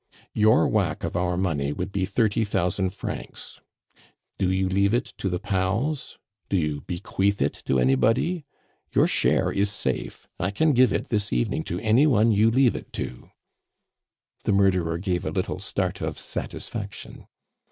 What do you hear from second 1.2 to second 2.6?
money would be thirty